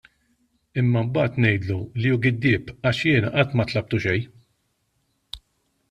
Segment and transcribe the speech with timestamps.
[0.81, 5.45] Imma mbagħad ngħidlu li hu l-giddieb għax jiena qatt ma tlabtu xejn.